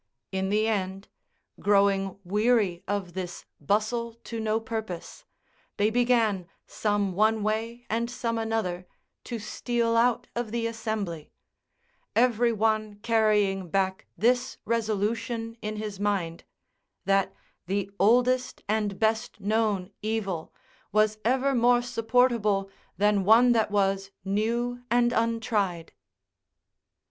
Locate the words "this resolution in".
14.17-15.75